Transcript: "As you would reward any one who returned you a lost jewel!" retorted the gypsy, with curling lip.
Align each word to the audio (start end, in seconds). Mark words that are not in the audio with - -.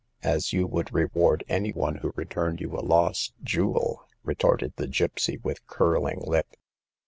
"As 0.33 0.51
you 0.51 0.65
would 0.65 0.91
reward 0.91 1.43
any 1.47 1.71
one 1.71 1.97
who 1.97 2.11
returned 2.15 2.59
you 2.59 2.73
a 2.73 2.81
lost 2.81 3.35
jewel!" 3.43 4.07
retorted 4.23 4.73
the 4.75 4.87
gypsy, 4.87 5.39
with 5.43 5.67
curling 5.67 6.21
lip. 6.25 6.55